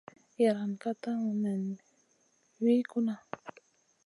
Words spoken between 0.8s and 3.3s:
ka tanu nen min gunna.